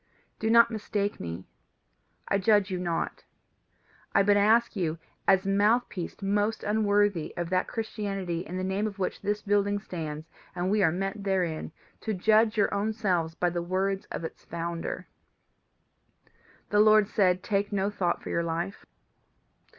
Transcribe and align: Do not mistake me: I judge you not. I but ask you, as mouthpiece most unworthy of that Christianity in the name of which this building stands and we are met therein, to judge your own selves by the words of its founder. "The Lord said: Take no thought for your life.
Do 0.39 0.49
not 0.49 0.71
mistake 0.71 1.19
me: 1.19 1.45
I 2.27 2.39
judge 2.39 2.71
you 2.71 2.79
not. 2.79 3.23
I 4.15 4.23
but 4.23 4.35
ask 4.35 4.75
you, 4.75 4.97
as 5.27 5.45
mouthpiece 5.45 6.23
most 6.23 6.63
unworthy 6.63 7.35
of 7.37 7.51
that 7.51 7.67
Christianity 7.67 8.39
in 8.43 8.57
the 8.57 8.63
name 8.63 8.87
of 8.87 8.97
which 8.97 9.21
this 9.21 9.43
building 9.43 9.77
stands 9.77 10.25
and 10.55 10.71
we 10.71 10.81
are 10.81 10.91
met 10.91 11.23
therein, 11.23 11.71
to 11.99 12.15
judge 12.15 12.57
your 12.57 12.73
own 12.73 12.93
selves 12.93 13.35
by 13.35 13.51
the 13.51 13.61
words 13.61 14.07
of 14.09 14.23
its 14.23 14.43
founder. 14.43 15.07
"The 16.71 16.79
Lord 16.79 17.07
said: 17.07 17.43
Take 17.43 17.71
no 17.71 17.91
thought 17.91 18.23
for 18.23 18.31
your 18.31 18.43
life. 18.43 18.87